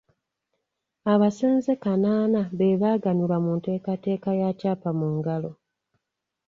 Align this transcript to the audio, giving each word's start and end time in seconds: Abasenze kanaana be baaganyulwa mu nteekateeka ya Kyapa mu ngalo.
Abasenze 1.13 1.71
kanaana 1.83 2.41
be 2.57 2.79
baaganyulwa 2.81 3.37
mu 3.45 3.51
nteekateeka 3.57 4.29
ya 4.41 4.49
Kyapa 4.59 4.89
mu 4.99 5.07
ngalo. 5.17 5.51